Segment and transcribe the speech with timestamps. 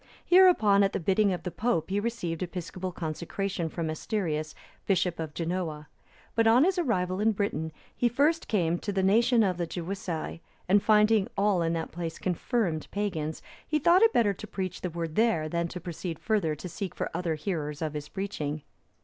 [0.25, 4.55] Hereupon at the bidding of the Pope he received episcopal consecration from Asterius,
[4.87, 5.85] bishop of Genoa;(319)
[6.33, 10.39] but on his arrival in Britain, he first came to the nation of the Gewissae,
[10.67, 14.89] and finding all in that place confirmed pagans, he thought it better to preach the
[14.89, 18.63] Word there, than to proceed further to seek for other hearers of his preaching.